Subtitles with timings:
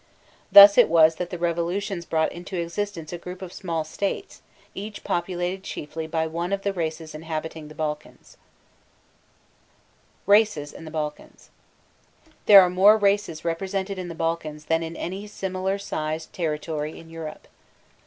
[0.51, 4.41] Thus it was that the revolutions brought into existence a group of small states,
[4.73, 8.35] each populated chiefly by one of the races inhabiting the Balkans.
[10.27, 11.53] [Illustration: THE BALKAN STATES 1913] RACES
[12.33, 12.47] IN THE BALKANS.
[12.47, 17.11] There are more races represented in the Balkans than in any similar sized territory in
[17.11, 17.47] Europe.